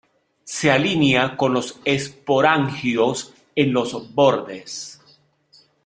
Se 0.45 0.71
alinea 0.71 1.37
con 1.37 1.53
los 1.53 1.79
esporangios 1.85 3.35
en 3.55 3.71
los 3.71 4.15
bordes. 4.15 4.99